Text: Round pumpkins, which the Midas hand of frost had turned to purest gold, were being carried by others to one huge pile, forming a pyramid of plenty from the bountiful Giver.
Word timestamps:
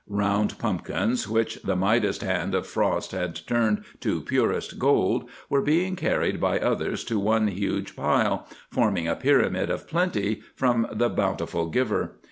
Round 0.09 0.57
pumpkins, 0.57 1.29
which 1.29 1.61
the 1.61 1.75
Midas 1.75 2.21
hand 2.21 2.55
of 2.55 2.65
frost 2.65 3.11
had 3.11 3.35
turned 3.45 3.83
to 3.99 4.21
purest 4.21 4.79
gold, 4.79 5.29
were 5.47 5.61
being 5.61 5.95
carried 5.95 6.41
by 6.41 6.57
others 6.57 7.03
to 7.03 7.19
one 7.19 7.45
huge 7.49 7.95
pile, 7.95 8.47
forming 8.71 9.07
a 9.07 9.15
pyramid 9.15 9.69
of 9.69 9.87
plenty 9.87 10.41
from 10.55 10.87
the 10.91 11.07
bountiful 11.09 11.67
Giver. 11.67 12.17